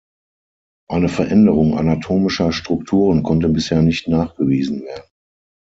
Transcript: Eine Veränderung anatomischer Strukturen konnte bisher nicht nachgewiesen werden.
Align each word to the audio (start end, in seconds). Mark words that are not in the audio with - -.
Eine 0.89 1.09
Veränderung 1.09 1.77
anatomischer 1.77 2.51
Strukturen 2.53 3.21
konnte 3.21 3.49
bisher 3.49 3.83
nicht 3.83 4.07
nachgewiesen 4.07 4.81
werden. 4.81 5.07